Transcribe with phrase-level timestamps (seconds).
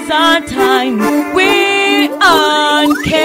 [0.00, 0.98] now's our time.
[1.34, 3.18] We're uncaged.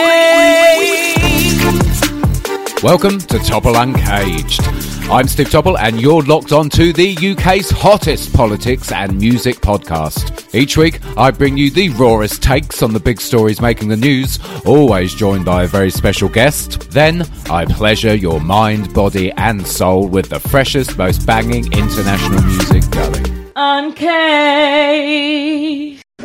[2.83, 4.61] Welcome to Topple Uncaged.
[5.09, 10.53] I'm Steve Topple, and you're locked on to the UK's hottest politics and music podcast.
[10.53, 14.39] Each week, I bring you the rawest takes on the big stories making the news,
[14.65, 16.89] always joined by a very special guest.
[16.91, 22.89] Then, I pleasure your mind, body, and soul with the freshest, most banging international music
[22.91, 23.51] going.
[23.55, 24.65] Uncaged.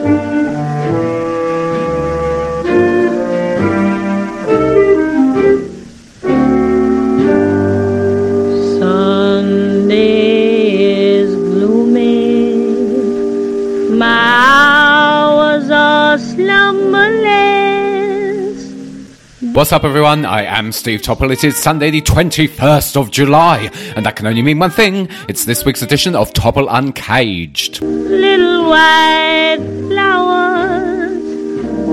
[0.03, 0.60] Sunday
[19.53, 20.25] What's up, everyone?
[20.25, 21.33] I am Steve Topple.
[21.33, 25.09] It is Sunday, the 21st of July, and that can only mean one thing.
[25.29, 27.83] It's this week's edition of Topple Uncaged.
[27.83, 30.50] Little white flowers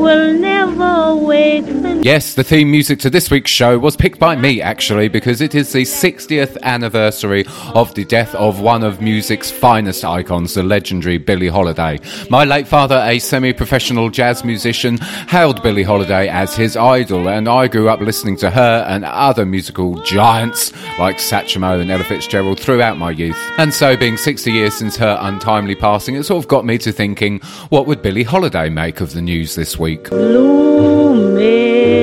[0.08, 1.66] will never wake
[2.08, 5.54] Yes, the theme music to this week's show was picked by me, actually, because it
[5.54, 11.18] is the 60th anniversary of the death of one of music's finest icons, the legendary
[11.18, 12.00] Billie Holiday.
[12.30, 17.50] My late father, a semi professional jazz musician, hailed Billie Holiday as his idol, and
[17.50, 22.60] I grew up listening to her and other musical giants like Satchmo and Ella Fitzgerald
[22.60, 23.38] throughout my youth.
[23.58, 26.94] And so, being 60 years since her untimely passing, it sort of got me to
[26.94, 29.97] thinking, what would Billie Holiday make of the news this week?
[30.04, 31.58] Gloomy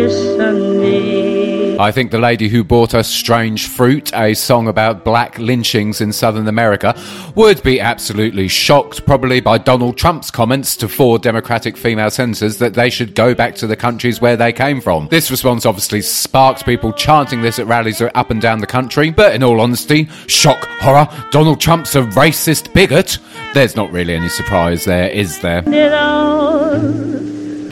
[0.09, 1.45] Sunday.
[1.78, 6.12] I think the lady who bought us Strange Fruit, a song about black lynchings in
[6.12, 6.97] Southern America,
[7.34, 12.75] would be absolutely shocked, probably by Donald Trump's comments to four Democratic female senators that
[12.75, 15.08] they should go back to the countries where they came from.
[15.11, 19.34] This response obviously sparked people chanting this at rallies up and down the country, but
[19.34, 23.19] in all honesty, shock, horror, Donald Trump's a racist bigot.
[23.53, 25.62] There's not really any surprise there, is there?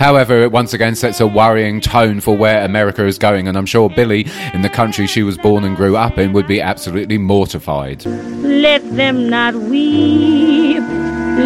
[0.02, 3.66] However, it once again sets a worrying tone for where America is going, and I'm
[3.66, 7.18] sure Billie, in the country she was born and grew up in, would be absolutely
[7.18, 8.04] mortified.
[8.04, 10.82] Let them not weep.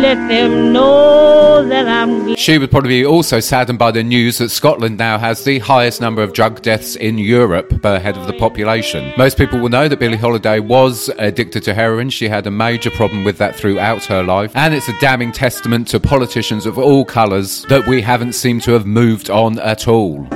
[0.01, 2.39] Let them know that I'm glad.
[2.39, 6.01] She would probably be also saddened by the news that Scotland now has the highest
[6.01, 9.12] number of drug deaths in Europe per head of the population.
[9.17, 12.11] Most people will know that Billie Holiday was addicted to heroin.
[12.11, 15.89] She had a major problem with that throughout her life, and it's a damning testament
[15.89, 20.27] to politicians of all colours that we haven't seemed to have moved on at all.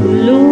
[0.00, 0.49] gloomy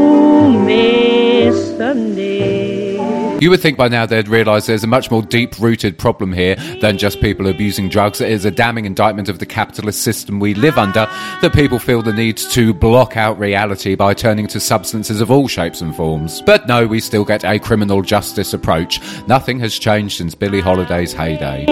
[3.41, 6.56] You would think by now they'd realise there's a much more deep rooted problem here
[6.81, 8.21] than just people abusing drugs.
[8.21, 11.06] It is a damning indictment of the capitalist system we live under
[11.41, 15.47] that people feel the need to block out reality by turning to substances of all
[15.47, 16.43] shapes and forms.
[16.43, 19.00] But no, we still get a criminal justice approach.
[19.28, 21.65] Nothing has changed since Billie Holiday's heyday.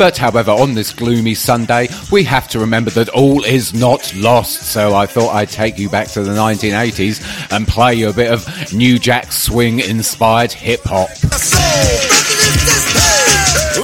[0.00, 4.62] But however, on this gloomy Sunday, we have to remember that all is not lost.
[4.72, 8.32] So I thought I'd take you back to the 1980s and play you a bit
[8.32, 11.10] of New Jack Swing inspired hip hop.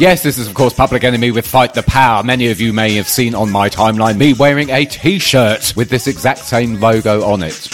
[0.00, 2.22] Yes, this is of course Public Enemy with Fight the Power.
[2.22, 6.06] Many of you may have seen on my timeline me wearing a t-shirt with this
[6.06, 7.68] exact same logo on it.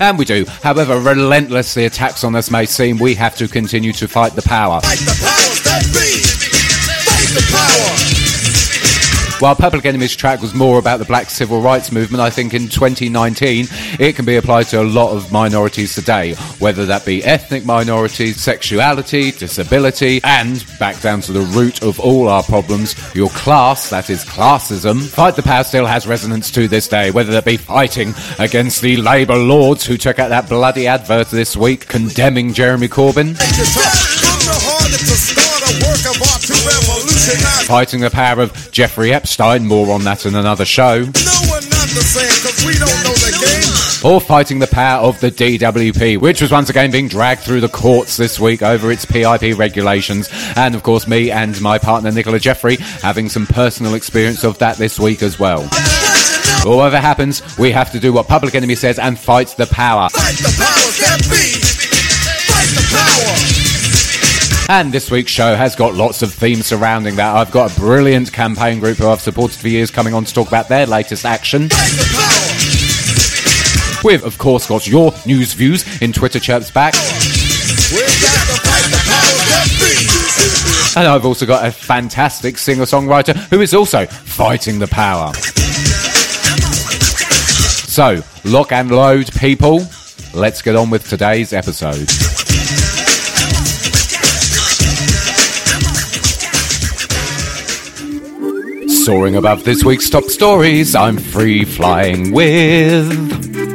[0.00, 0.44] And we do.
[0.62, 4.42] However relentless the attacks on us may seem, we have to continue to fight the
[4.42, 4.80] power.
[4.80, 6.22] fight the powers that be.
[7.04, 8.19] Fight the power.
[9.40, 12.68] While Public Enemy's track was more about the black civil rights movement, I think in
[12.68, 13.68] 2019
[13.98, 18.38] it can be applied to a lot of minorities today, whether that be ethnic minorities,
[18.38, 24.10] sexuality, disability, and back down to the root of all our problems, your class, that
[24.10, 25.08] is classism.
[25.08, 28.98] Fight the Power still has resonance to this day, whether that be fighting against the
[28.98, 33.38] Labour lords who took out that bloody advert this week condemning Jeremy Corbyn.
[37.66, 41.00] Fighting the power of Jeffrey Epstein, more on that in another show.
[41.00, 44.12] No, we're not the same because we don't know the game.
[44.12, 47.68] or fighting the power of the DWP, which was once again being dragged through the
[47.68, 50.28] courts this week over its PIP regulations.
[50.56, 54.76] And of course, me and my partner Nicola Jeffrey having some personal experience of that
[54.76, 55.62] this week as well.
[56.64, 60.08] But whatever happens, we have to do what Public Enemy says and fight the power.
[60.10, 61.69] Fight the
[64.70, 67.34] And this week's show has got lots of themes surrounding that.
[67.34, 70.46] I've got a brilliant campaign group who I've supported for years coming on to talk
[70.46, 71.62] about their latest action.
[74.04, 76.94] We've, of course, got your news views in Twitter Chirps Back.
[80.96, 85.34] And I've also got a fantastic singer songwriter who is also fighting the power.
[87.88, 89.80] So, lock and load, people.
[90.32, 92.08] Let's get on with today's episode.
[99.04, 103.69] Soaring above this week's top stories, I'm free flying with.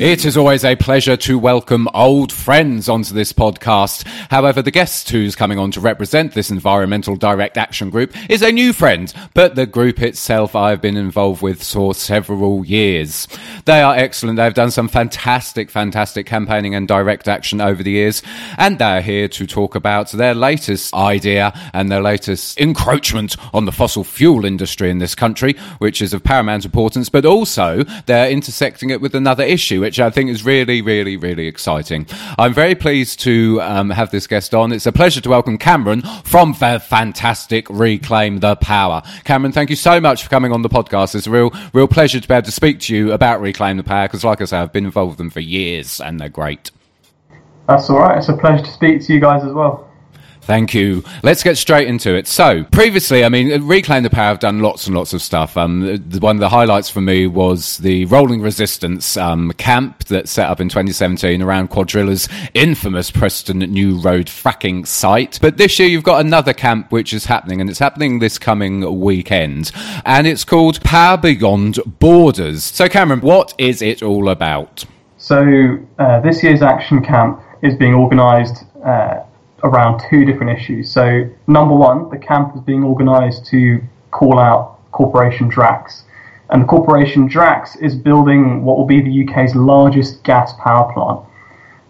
[0.00, 4.04] It is always a pleasure to welcome old friends onto this podcast.
[4.28, 8.50] However, the guest who's coming on to represent this environmental direct action group is a
[8.50, 13.28] new friend, but the group itself I've been involved with for several years.
[13.66, 14.36] They are excellent.
[14.36, 18.20] They've done some fantastic, fantastic campaigning and direct action over the years,
[18.58, 23.72] and they're here to talk about their latest idea and their latest encroachment on the
[23.72, 28.90] fossil fuel industry in this country, which is of paramount importance, but also they're intersecting
[28.90, 32.06] it with another issue which I think is really, really, really exciting.
[32.38, 34.72] I'm very pleased to um, have this guest on.
[34.72, 39.02] It's a pleasure to welcome Cameron from the fantastic Reclaim the Power.
[39.24, 41.14] Cameron, thank you so much for coming on the podcast.
[41.14, 43.84] It's a real, real pleasure to be able to speak to you about Reclaim the
[43.84, 46.70] Power because, like I say, I've been involved with them for years and they're great.
[47.68, 48.16] That's all right.
[48.16, 49.90] It's a pleasure to speak to you guys as well.
[50.44, 51.02] Thank you.
[51.22, 52.26] Let's get straight into it.
[52.26, 55.56] So, previously, I mean, Reclaim the Power have done lots and lots of stuff.
[55.56, 60.50] Um, one of the highlights for me was the Rolling Resistance um, camp that set
[60.50, 65.38] up in 2017 around Cuadrilla's infamous Preston New Road fracking site.
[65.40, 69.00] But this year, you've got another camp which is happening, and it's happening this coming
[69.00, 69.72] weekend,
[70.04, 72.64] and it's called Power Beyond Borders.
[72.64, 74.84] So, Cameron, what is it all about?
[75.16, 78.64] So, uh, this year's action camp is being organised.
[78.84, 79.20] Uh,
[79.64, 80.90] around two different issues.
[80.92, 86.04] So, number one, the camp is being organised to call out Corporation Drax.
[86.50, 91.20] And the Corporation Drax is building what will be the UK's largest gas power plant.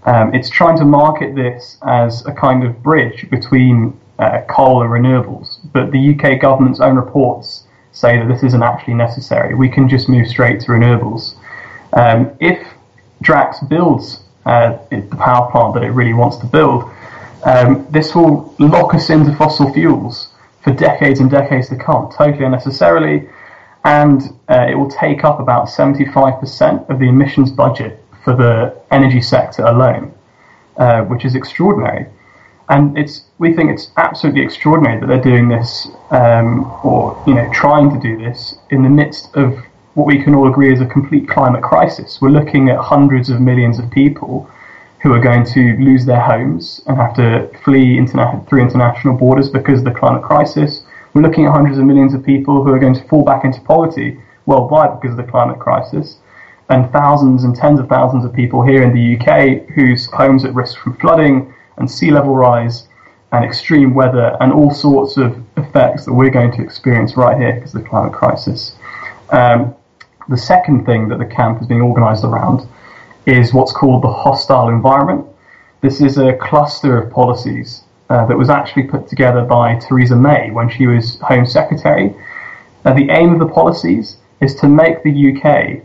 [0.04, 4.90] Um, it's trying to market this as a kind of bridge between uh, coal and
[4.90, 9.54] renewables, but the UK government's own reports say that this isn't actually necessary.
[9.54, 11.34] We can just move straight to renewables.
[11.94, 12.66] Um, if
[13.22, 16.90] Drax builds uh, the power plant that it really wants to build,
[17.44, 20.28] um, this will lock us into fossil fuels
[20.62, 23.28] for decades and decades to come, totally unnecessarily,
[23.84, 29.20] and uh, it will take up about 75% of the emissions budget for the energy
[29.20, 30.14] sector alone,
[30.78, 32.06] uh, which is extraordinary.
[32.70, 37.46] And it's we think it's absolutely extraordinary that they're doing this, um, or you know,
[37.52, 39.58] trying to do this in the midst of
[39.92, 42.22] what we can all agree is a complete climate crisis.
[42.22, 44.50] We're looking at hundreds of millions of people
[45.04, 49.50] who are going to lose their homes and have to flee interna- through international borders
[49.50, 50.82] because of the climate crisis.
[51.12, 53.60] We're looking at hundreds of millions of people who are going to fall back into
[53.60, 56.16] poverty worldwide because of the climate crisis,
[56.70, 60.48] and thousands and tens of thousands of people here in the UK whose homes are
[60.48, 62.88] at risk from flooding and sea level rise
[63.32, 67.52] and extreme weather and all sorts of effects that we're going to experience right here
[67.52, 68.74] because of the climate crisis.
[69.28, 69.74] Um,
[70.30, 72.66] the second thing that the camp is being organised around
[73.26, 75.26] is what's called the hostile environment.
[75.80, 80.50] This is a cluster of policies uh, that was actually put together by Theresa May
[80.50, 82.14] when she was Home Secretary.
[82.84, 85.82] Uh, the aim of the policies is to make the UK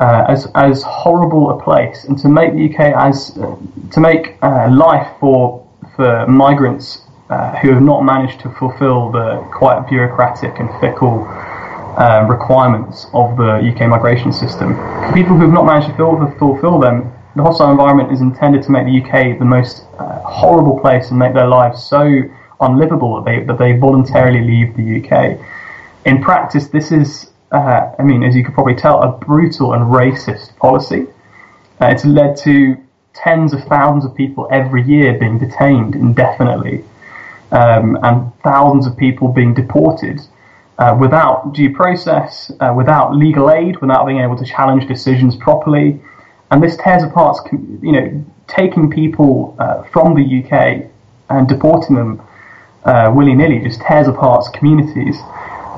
[0.00, 3.54] uh, as as horrible a place and to make the UK as uh,
[3.92, 9.46] to make uh, life for for migrants uh, who have not managed to fulfil the
[9.52, 11.28] quite bureaucratic and fickle
[12.00, 14.74] uh, requirements of the UK migration system.
[14.74, 18.62] For people who have not managed to fulfill, fulfill them, the hostile environment is intended
[18.64, 22.22] to make the UK the most uh, horrible place and make their lives so
[22.62, 25.38] unlivable that they, that they voluntarily leave the UK.
[26.06, 29.82] In practice, this is, uh, I mean, as you could probably tell, a brutal and
[29.84, 31.06] racist policy.
[31.80, 32.76] Uh, it's led to
[33.12, 36.82] tens of thousands of people every year being detained indefinitely
[37.50, 40.20] um, and thousands of people being deported
[40.80, 46.00] uh, without due process, uh, without legal aid, without being able to challenge decisions properly.
[46.50, 50.90] And this tears apart, you know, taking people uh, from the UK
[51.28, 52.22] and deporting them
[52.84, 55.16] uh, willy nilly just tears apart communities.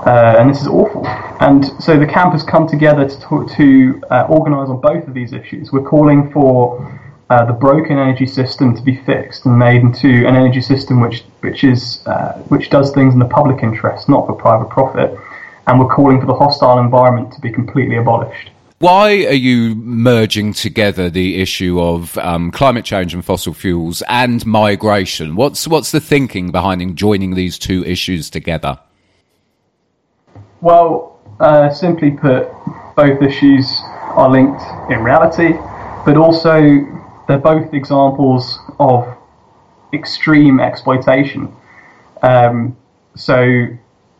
[0.06, 1.06] Uh, and this is awful.
[1.40, 5.32] And so the camp has come together to, to uh, organise on both of these
[5.32, 5.72] issues.
[5.72, 7.00] We're calling for
[7.32, 11.24] uh, the broken energy system to be fixed and made into an energy system which
[11.40, 15.18] which is uh, which does things in the public interest, not for private profit.
[15.66, 18.50] And we're calling for the hostile environment to be completely abolished.
[18.80, 24.44] Why are you merging together the issue of um, climate change and fossil fuels and
[24.44, 25.34] migration?
[25.34, 28.78] What's what's the thinking behind joining these two issues together?
[30.60, 32.50] Well, uh, simply put,
[32.94, 33.80] both issues
[34.20, 35.54] are linked in reality,
[36.04, 39.06] but also they're both examples of
[39.92, 41.54] extreme exploitation.
[42.22, 42.76] Um,
[43.14, 43.66] so,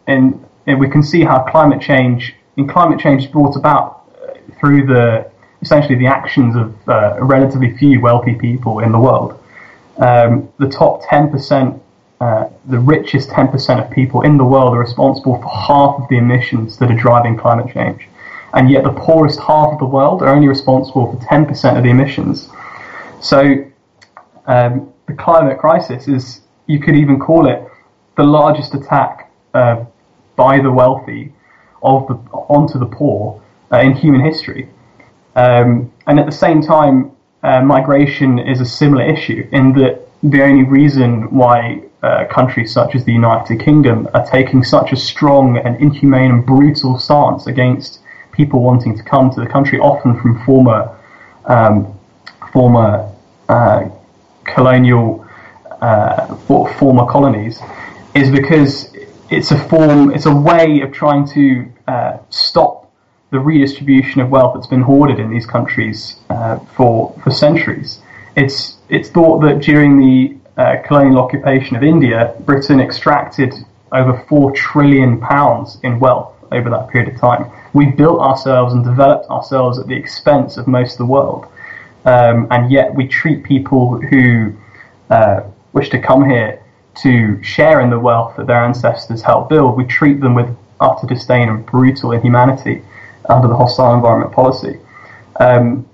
[0.06, 4.34] and, and we can see how climate change, in climate change is brought about uh,
[4.60, 5.30] through the
[5.62, 9.38] essentially the actions of uh, relatively few wealthy people in the world.
[9.98, 11.80] Um, the top 10%,
[12.20, 16.16] uh, the richest 10% of people in the world are responsible for half of the
[16.16, 18.08] emissions that are driving climate change.
[18.54, 21.90] And yet the poorest half of the world are only responsible for 10% of the
[21.90, 22.48] emissions.
[23.22, 23.64] So
[24.46, 27.62] um, the climate crisis is, you could even call it
[28.16, 29.84] the largest attack uh,
[30.36, 31.32] by the wealthy
[31.82, 33.40] of the, onto the poor
[33.72, 34.68] uh, in human history.
[35.36, 37.12] Um, and at the same time,
[37.44, 42.96] uh, migration is a similar issue in that the only reason why uh, countries such
[42.96, 48.00] as the United Kingdom are taking such a strong and inhumane and brutal stance against
[48.32, 50.96] people wanting to come to the country, often from former
[51.46, 51.98] um,
[52.52, 53.11] former
[54.44, 55.26] colonial
[55.80, 56.36] uh,
[56.78, 57.60] former colonies,
[58.14, 58.94] is because
[59.30, 62.90] it's a form, it's a way of trying to uh, stop
[63.30, 68.00] the redistribution of wealth that's been hoarded in these countries uh, for for centuries.
[68.36, 73.54] It's it's thought that during the uh, colonial occupation of India, Britain extracted
[73.90, 77.50] over four trillion pounds in wealth over that period of time.
[77.72, 81.46] We built ourselves and developed ourselves at the expense of most of the world,
[82.04, 84.54] um, and yet we treat people who
[85.10, 85.42] uh,
[85.72, 86.62] wish to come here
[87.02, 89.76] to share in the wealth that their ancestors helped build.
[89.76, 92.82] We treat them with utter disdain and brutal inhumanity
[93.28, 94.78] under the hostile environment policy.
[95.38, 95.88] Um,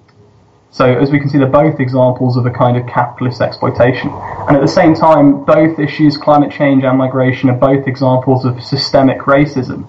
[0.71, 4.11] so as we can see, they're both examples of a kind of capitalist exploitation.
[4.11, 8.62] And at the same time, both issues, climate change and migration, are both examples of
[8.62, 9.88] systemic racism.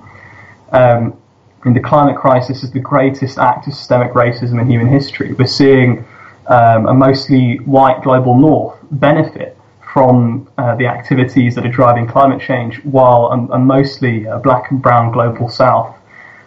[0.72, 1.20] Um,
[1.66, 5.34] and the climate crisis is the greatest act of systemic racism in human history.
[5.34, 6.06] We're seeing
[6.48, 9.58] um, a mostly white global north benefit
[9.94, 14.72] from uh, the activities that are driving climate change, while a, a mostly uh, black
[14.72, 15.96] and brown global south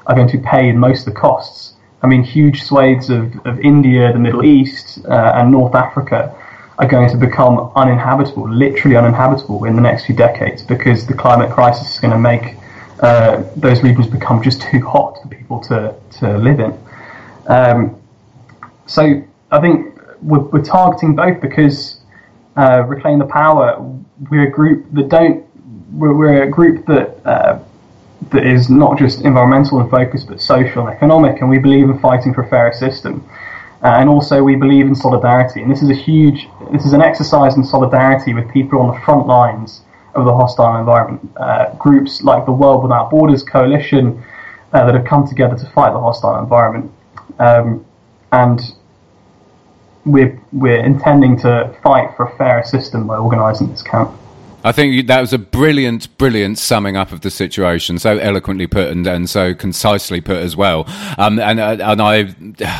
[0.06, 1.74] are going to pay most of the costs.
[2.02, 6.36] I mean, huge swathes of, of India, the Middle East, uh, and North Africa
[6.78, 11.50] are going to become uninhabitable, literally uninhabitable in the next few decades because the climate
[11.50, 12.56] crisis is going to make
[13.02, 16.78] uh, those regions become just too hot for people to, to live in.
[17.48, 18.00] Um,
[18.86, 22.00] so I think we're, we're, targeting both because
[22.56, 23.76] uh, Reclaim the Power,
[24.30, 25.44] we're a group that don't,
[25.92, 27.58] we're, we're a group that uh,
[28.30, 31.40] that is not just environmental in focus, but social and economic.
[31.40, 33.28] And we believe in fighting for a fairer system.
[33.82, 35.60] Uh, and also, we believe in solidarity.
[35.60, 39.00] And this is a huge, this is an exercise in solidarity with people on the
[39.00, 39.80] front lines
[40.14, 41.30] of the hostile environment.
[41.36, 44.22] Uh, groups like the World Without Borders Coalition
[44.72, 46.90] uh, that have come together to fight the hostile environment.
[47.38, 47.84] Um,
[48.32, 48.60] and
[50.04, 54.10] we're, we're intending to fight for a fairer system by organising this camp.
[54.64, 58.88] I think that was a brilliant, brilliant summing up of the situation, so eloquently put
[58.88, 60.84] and, and so concisely put as well.
[61.18, 62.34] Um, and uh, and I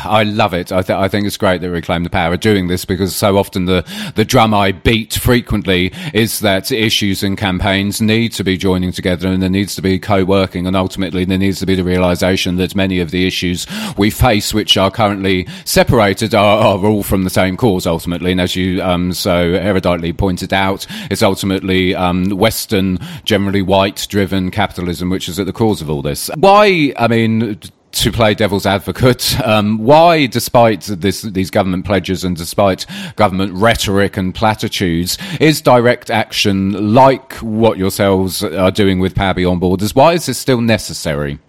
[0.05, 0.71] I love it.
[0.71, 3.37] I, th- I think it's great that Reclaim the Power are doing this because so
[3.37, 3.85] often the
[4.15, 9.27] the drum I beat frequently is that issues and campaigns need to be joining together
[9.27, 12.75] and there needs to be co-working and ultimately there needs to be the realization that
[12.75, 17.29] many of the issues we face, which are currently separated, are, are all from the
[17.29, 18.31] same cause ultimately.
[18.31, 24.51] And as you um, so eruditely pointed out, it's ultimately um, Western, generally white driven
[24.51, 26.29] capitalism, which is at the cause of all this.
[26.35, 27.59] Why, I mean,
[27.93, 34.17] to play devil's advocate, um, why, despite this, these government pledges and despite government rhetoric
[34.17, 39.95] and platitudes, is direct action like what yourselves are doing with Power Beyond Borders?
[39.95, 41.39] Why is this still necessary?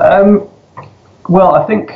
[0.00, 0.48] Um,
[1.28, 1.92] well, I think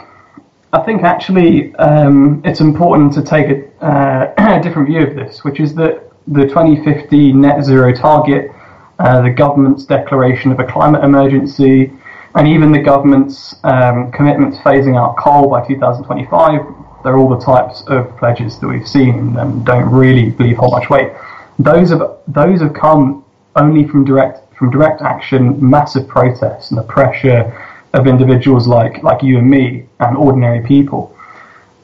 [0.75, 5.45] I think actually um, it's important to take a, uh, a different view of this,
[5.45, 8.51] which is that the 2050 net zero target,
[8.99, 11.93] uh, the government's declaration of a climate emergency,
[12.35, 16.61] and even the government's um, commitment to phasing out coal by 2025.
[17.03, 20.89] They're all the types of pledges that we've seen and don't really believe hold much
[20.89, 21.13] weight.
[21.59, 23.25] Those have those have come
[23.57, 27.53] only from direct from direct action, massive protests, and the pressure
[27.93, 31.17] of individuals like like you and me and ordinary people.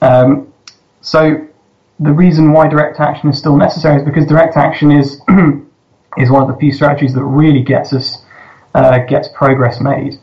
[0.01, 0.53] Um,
[1.01, 1.48] so
[2.01, 5.21] the reason why direct action is still necessary is because direct action is
[6.19, 8.25] is one of the few strategies that really gets us
[8.75, 10.19] uh, gets progress made.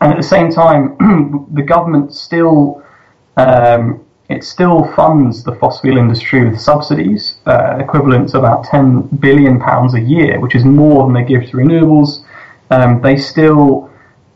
[0.00, 0.96] And at the same time,
[1.52, 2.82] the government still
[3.36, 9.02] um, it still funds the fossil fuel industry with subsidies uh, equivalent to about 10
[9.18, 12.24] billion pounds a year, which is more than they give to renewables.
[12.70, 13.90] Um, they still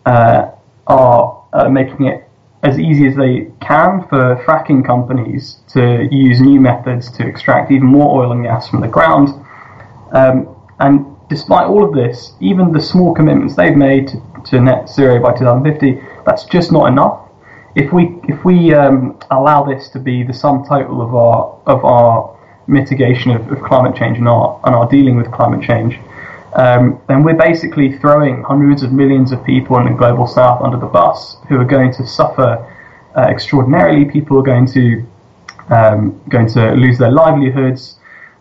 [0.05, 0.51] uh,
[0.89, 2.24] are uh, making it
[2.65, 7.87] as easy as they can for fracking companies to use new methods to extract even
[7.87, 9.29] more oil and gas from the ground.
[10.13, 10.49] Um,
[10.81, 15.21] and despite all of this, even the small commitments they've made to, to net zero
[15.21, 17.21] by 2050, that's just not enough.
[17.75, 21.85] If we if we um, allow this to be the sum total of our of
[21.85, 22.35] our
[22.67, 25.99] mitigation of, of climate change and our and our dealing with climate change,
[26.55, 30.79] um, then we're basically throwing hundreds of millions of people in the global south under
[30.79, 32.65] the bus who are going to suffer
[33.17, 34.05] uh, extraordinarily.
[34.05, 35.05] People are going to
[35.71, 37.97] um, going to lose their livelihoods.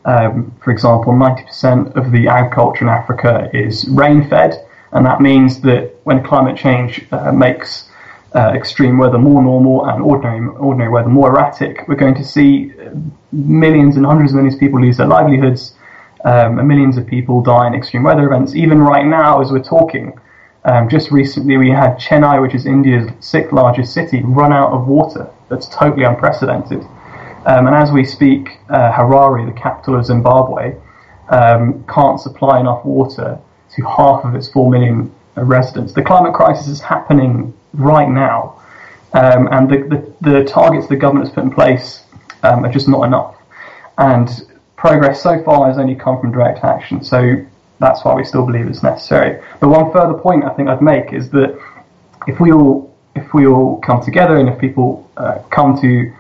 [0.06, 5.62] Um, for example, 90% of the agriculture in Africa is rain fed, and that means
[5.62, 7.90] that when climate change uh, makes
[8.36, 12.74] uh, extreme weather more normal and ordinary ordinary weather more erratic, we're going to see
[13.32, 15.73] millions and hundreds of millions of people lose their livelihoods,
[16.24, 18.56] um, and millions of people die in extreme weather events.
[18.56, 20.18] Even right now, as we're talking,
[20.66, 24.88] um, just recently we had Chennai, which is India's sixth largest city, run out of
[24.88, 25.30] water.
[25.50, 26.82] That's totally unprecedented.
[27.46, 30.76] Um, and as we speak, uh, Harare, the capital of Zimbabwe,
[31.30, 33.38] um, can't supply enough water
[33.76, 35.94] to half of its 4 million residents.
[35.94, 38.62] The climate crisis is happening right now,
[39.14, 42.04] um, and the, the, the, targets the government has put in place
[42.44, 43.36] um, are just not enough.
[43.98, 44.30] And
[44.84, 47.38] progress so far has only come from direct action, so
[47.80, 49.42] that's why we still believe it's necessary.
[49.62, 51.58] But one further point I think I'd make is that
[52.28, 56.12] if we all if we all come together and if people uh, come to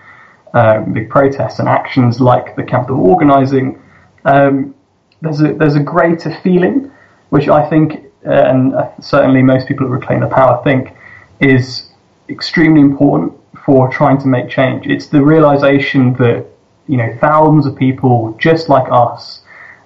[0.54, 3.82] um, big protests and actions like the capital organising,
[4.24, 4.74] um,
[5.22, 6.90] there's a there's a greater feeling,
[7.32, 10.96] which I think, uh, and uh, certainly most people who reclaim the power think,
[11.42, 11.90] is
[12.30, 13.34] extremely important
[13.66, 14.88] for trying to make change.
[14.88, 16.53] It's the realization that
[16.88, 19.42] you know thousands of people just like us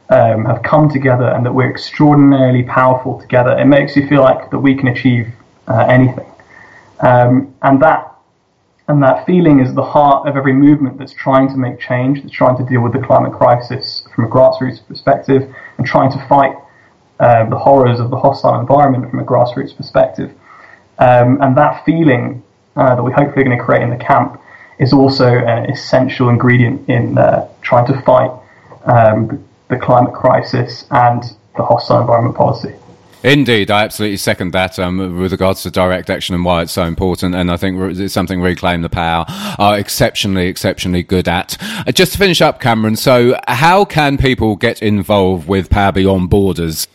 [0.10, 3.58] um, have come together and that we're extraordinarily powerful together.
[3.58, 5.28] It makes you feel like that we can achieve
[5.68, 6.30] uh, anything,
[7.02, 8.14] um, and that
[8.88, 12.34] and that feeling is the heart of every movement that's trying to make change, that's
[12.34, 16.56] trying to deal with the climate crisis from a grassroots perspective, and trying to fight
[17.20, 20.32] uh, the horrors of the hostile environment from a grassroots perspective.
[21.00, 22.44] Um, and that feeling
[22.78, 24.40] uh, that we hopefully are going to create in the camp
[24.80, 28.32] is also an essential ingredient in uh, trying to fight
[28.86, 31.24] um, the climate crisis and
[31.56, 32.74] the hostile environment policy.
[33.24, 36.84] Indeed, I absolutely second that um, with regards to direct action and why it's so
[36.84, 37.34] important.
[37.34, 39.26] And I think it's something Reclaim the Power
[39.58, 41.58] are exceptionally, exceptionally good at.
[41.62, 46.30] Uh, just to finish up, Cameron, so how can people get involved with Power Beyond
[46.30, 46.88] Borders?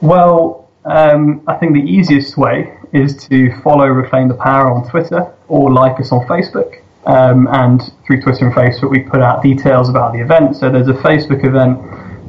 [0.00, 5.32] Well, um, I think the easiest way is to follow Reclaim the Power on Twitter
[5.48, 6.80] or like us on Facebook.
[7.06, 10.56] Um, and through Twitter and Facebook, we put out details about the event.
[10.56, 11.78] So there's a Facebook event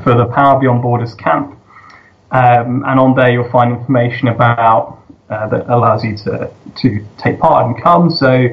[0.04, 1.58] for the Power Beyond Borders camp
[2.32, 7.40] um, and on there, you'll find information about uh, that allows you to to take
[7.40, 8.10] part and come.
[8.10, 8.48] So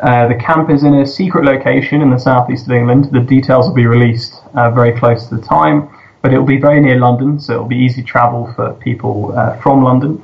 [0.00, 3.08] uh, the camp is in a secret location in the southeast of England.
[3.12, 5.88] The details will be released uh, very close to the time,
[6.20, 9.36] but it will be very near London, so it will be easy travel for people
[9.36, 10.22] uh, from London.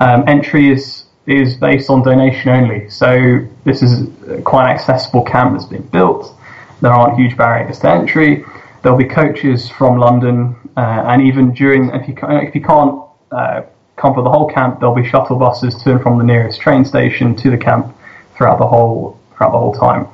[0.00, 4.08] Um, entry is is based on donation only, so this is
[4.44, 6.34] quite an accessible camp that's been built.
[6.80, 8.44] There aren't huge barriers to entry.
[8.82, 13.62] There'll be coaches from London uh, and even during, if you, if you can't uh,
[13.96, 16.84] come for the whole camp, there'll be shuttle buses to and from the nearest train
[16.84, 17.94] station to the camp
[18.36, 20.06] throughout the whole throughout the whole time.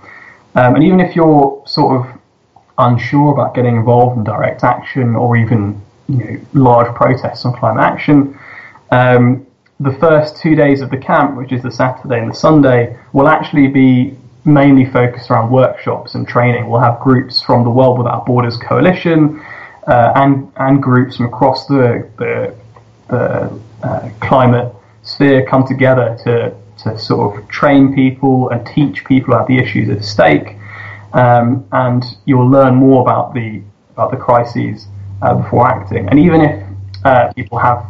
[0.55, 2.21] Um, and even if you're sort of
[2.79, 7.83] unsure about getting involved in direct action or even you know, large protests on climate
[7.83, 8.39] action,
[8.91, 9.47] um,
[9.81, 13.29] the first two days of the camp, which is the Saturday and the Sunday, will
[13.29, 14.15] actually be
[14.45, 16.69] mainly focused around workshops and training.
[16.69, 19.41] We'll have groups from the World Without Borders Coalition,
[19.87, 22.55] uh, and and groups from across the the,
[23.09, 29.33] the uh, climate sphere come together to to sort of train people and teach people
[29.33, 30.57] about the issues at stake,
[31.15, 33.63] um, and you'll learn more about the
[33.93, 34.87] about the crises
[35.23, 36.07] uh, before acting.
[36.11, 36.67] And even if
[37.05, 37.87] uh, people have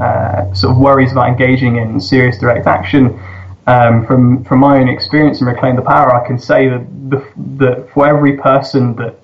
[0.00, 3.18] uh, sort of worries about engaging in serious direct action.
[3.66, 7.26] Um, from from my own experience in Reclaim the Power, I can say that the,
[7.58, 9.14] that for every person that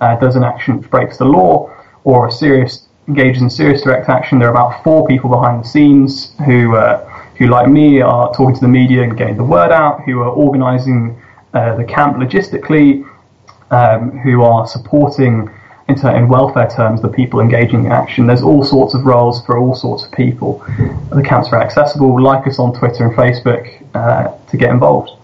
[0.00, 1.70] uh, does an action which breaks the law
[2.04, 4.38] or serious engages in serious direct action.
[4.38, 7.04] There are about four people behind the scenes who, uh,
[7.36, 10.30] who like me, are talking to the media and getting the word out, who are
[10.30, 11.20] organising
[11.54, 13.08] uh, the camp logistically,
[13.70, 15.50] um, who are supporting
[15.88, 18.26] in, welfare terms the people engaging in action.
[18.26, 20.62] There's all sorts of roles for all sorts of people.
[21.12, 22.20] The camp's very accessible.
[22.20, 25.17] Like us on Twitter and Facebook uh, to get involved.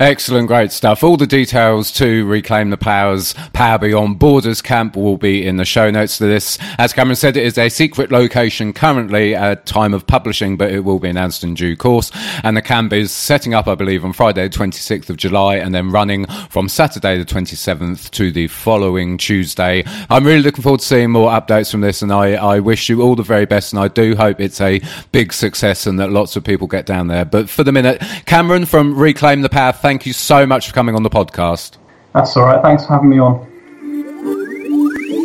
[0.00, 1.02] Excellent, great stuff.
[1.02, 5.64] All the details to Reclaim the Powers Power Beyond Borders camp will be in the
[5.64, 6.56] show notes to this.
[6.78, 10.84] As Cameron said, it is a secret location currently at time of publishing, but it
[10.84, 12.12] will be announced in due course.
[12.44, 15.74] And the camp is setting up, I believe, on Friday, the 26th of July, and
[15.74, 19.82] then running from Saturday, the 27th to the following Tuesday.
[20.10, 23.02] I'm really looking forward to seeing more updates from this, and I, I wish you
[23.02, 24.80] all the very best, and I do hope it's a
[25.10, 27.24] big success and that lots of people get down there.
[27.24, 30.94] But for the minute, Cameron from Reclaim the Power, thank you so much for coming
[30.94, 31.78] on the podcast.
[32.12, 32.60] That's all right.
[32.60, 33.38] Thanks for having me on.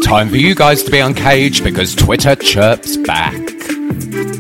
[0.04, 3.34] Time for you guys to be uncaged because Twitter chirps back.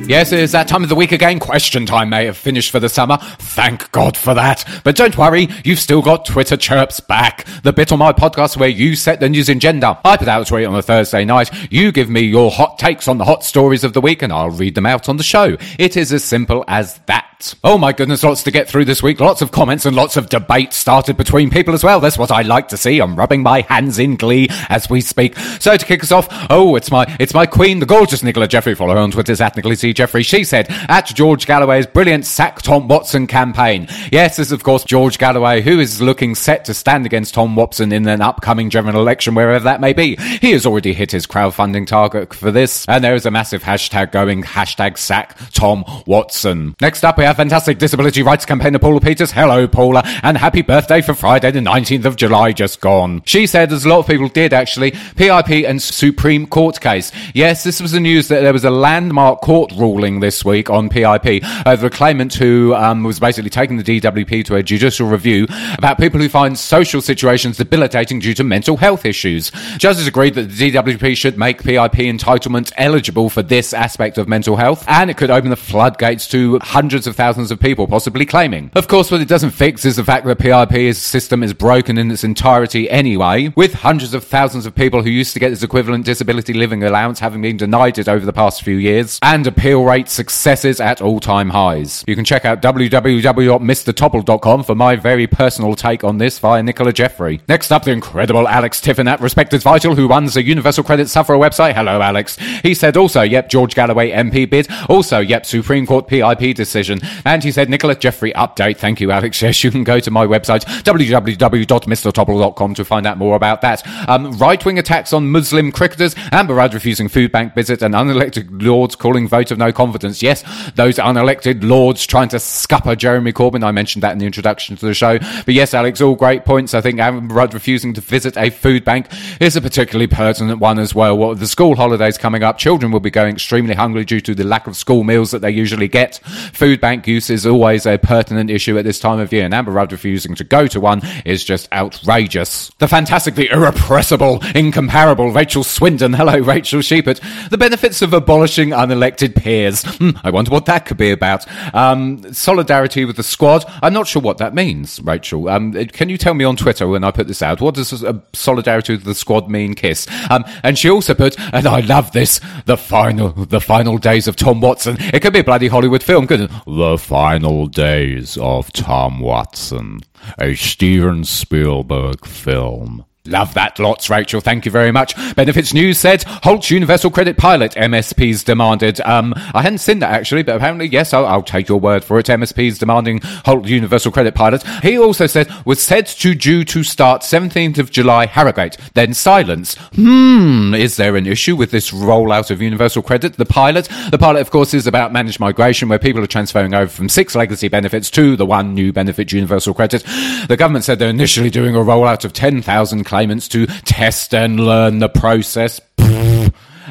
[0.07, 1.41] Yes, it is that time of the week again.
[1.41, 3.17] Question time may have finished for the summer.
[3.37, 4.63] Thank God for that.
[4.85, 7.45] But don't worry, you've still got Twitter chirps back.
[7.63, 9.99] The bit on my podcast where you set the news agenda.
[10.05, 11.51] I put out a tweet on a Thursday night.
[11.69, 14.51] You give me your hot takes on the hot stories of the week and I'll
[14.51, 15.57] read them out on the show.
[15.77, 17.32] It is as simple as that.
[17.63, 19.19] Oh my goodness, lots to get through this week.
[19.19, 21.99] Lots of comments and lots of debate started between people as well.
[21.99, 22.99] That's what I like to see.
[22.99, 25.37] I'm rubbing my hands in glee as we speak.
[25.59, 28.75] So to kick us off, oh, it's my it's my queen, the gorgeous Nicola Jeffrey.
[28.75, 29.93] Follow her on Twitter at Nicola C.
[29.93, 30.23] Jeffrey.
[30.23, 33.87] She said at George Galloway's brilliant sack Tom Watson campaign.
[34.11, 37.55] Yes, this is of course George Galloway, who is looking set to stand against Tom
[37.55, 40.15] Watson in an upcoming general election, wherever that may be.
[40.15, 44.11] He has already hit his crowdfunding target for this, and there is a massive hashtag
[44.11, 46.75] going hashtag sack Tom Watson.
[46.81, 49.31] Next up, we have fantastic disability rights campaigner Paula Peters.
[49.31, 53.21] Hello, Paula, and happy birthday for Friday, the 19th of July, just gone.
[53.25, 57.11] She said, as a lot of people did actually, PIP and Supreme Court case.
[57.33, 60.89] Yes, this was the news that there was a landmark court ruling this week on
[60.89, 65.47] PIP over a claimant who um, was basically taking the DWP to a judicial review
[65.77, 69.51] about people who find social situations debilitating due to mental health issues.
[69.77, 74.55] Judges agreed that the DWP should make PIP entitlements eligible for this aspect of mental
[74.55, 78.69] health, and it could open the floodgates to hundreds of thousands of people possibly claiming.
[78.75, 82.11] Of course, what it doesn't fix is the fact that PIP's system is broken in
[82.11, 86.05] its entirety anyway, with hundreds of thousands of people who used to get this equivalent
[86.05, 90.09] disability living allowance having been denied it over the past few years, and appeal rate
[90.09, 92.03] successes at all-time highs.
[92.07, 97.41] You can check out www.mrtopple.com for my very personal take on this via Nicola Jeffrey.
[97.47, 101.07] Next up, the incredible Alex Tiffin at Respect is Vital, who runs the Universal Credit
[101.07, 101.73] Sufferer website.
[101.73, 102.37] Hello, Alex.
[102.63, 104.67] He said also, yep, George Galloway MP bid.
[104.89, 106.99] Also, yep, Supreme Court PIP decision.
[107.25, 108.77] And he said, Nicola Jeffrey update.
[108.77, 109.41] Thank you, Alex.
[109.41, 113.85] Yes, you can go to my website, www.mrtopple.com to find out more about that.
[114.09, 118.95] Um, right-wing attacks on Muslim cricketers, Amber Rudd refusing food bank visit, and unelected lords
[118.95, 120.21] calling vote of no confidence.
[120.21, 120.43] Yes,
[120.75, 123.63] those unelected lords trying to scupper Jeremy Corbyn.
[123.63, 125.19] I mentioned that in the introduction to the show.
[125.19, 126.73] But yes, Alex, all great points.
[126.73, 129.07] I think Amber Rudd refusing to visit a food bank
[129.39, 131.17] is a particularly pertinent one as well.
[131.17, 134.43] What the school holidays coming up, children will be going extremely hungry due to the
[134.43, 136.19] lack of school meals that they usually get.
[136.53, 139.71] Food bank use is always a pertinent issue at this time of year, and Amber
[139.71, 142.71] Rudd refusing to go to one is just outrageous.
[142.77, 146.13] The fantastically irrepressible, incomparable Rachel Swindon.
[146.13, 147.19] Hello, Rachel Shepherd.
[147.49, 149.83] The benefits of abolishing unelected peers.
[149.83, 151.45] Hmm, I wonder what that could be about.
[151.73, 153.65] Um, solidarity with the squad.
[153.81, 155.49] I'm not sure what that means, Rachel.
[155.49, 157.61] Um, can you tell me on Twitter when I put this out?
[157.61, 160.07] What does uh, solidarity with the squad mean, Kiss?
[160.29, 164.35] Um, and she also put, and I love this, the final, the final days of
[164.35, 164.97] Tom Watson.
[164.99, 166.51] It could be a bloody Hollywood film, it?
[166.83, 170.01] The final days of Tom Watson,
[170.37, 173.05] a Steven Spielberg film.
[173.25, 174.41] Love that lots, Rachel.
[174.41, 175.15] Thank you very much.
[175.37, 178.99] Benefits News said Holt's Universal Credit Pilot MSPs demanded.
[178.99, 182.19] Um, I hadn't seen that actually, but apparently, yes, I'll, I'll take your word for
[182.19, 182.25] it.
[182.25, 184.67] MSPs demanding Holt Universal Credit Pilot.
[184.81, 188.75] He also said was said to due to start 17th of July Harrogate.
[188.93, 189.75] Then silence.
[189.95, 193.37] Hmm, is there an issue with this rollout of Universal Credit?
[193.37, 196.91] The pilot, the pilot, of course, is about managed migration, where people are transferring over
[196.91, 200.03] from six legacy benefits to the one new benefit, Universal Credit.
[200.49, 204.97] The government said they're initially doing a rollout of 10,000 claimants to test and learn
[204.97, 205.79] the process.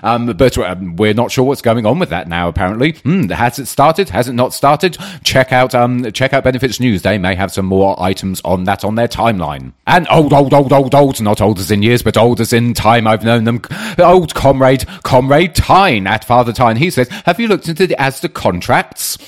[0.05, 2.47] Um, but um, we're not sure what's going on with that now.
[2.47, 4.09] Apparently, hmm, has it started?
[4.09, 4.97] Has it not started?
[5.25, 7.03] Check out um, check out Benefits News.
[7.03, 9.73] They may have some more items on that on their timeline.
[9.89, 12.73] And old, old, old, old, old, not old as in years, but old as in
[12.73, 13.09] time.
[13.09, 13.61] I've known them.
[13.99, 16.77] Old comrade, comrade Tyne at Father Tyne.
[16.77, 19.19] He says, "Have you looked into the ASDA contracts?"